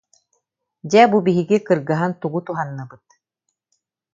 [0.91, 3.05] Дьэ, бу биһиги кыргыһан тугу туһанныбыт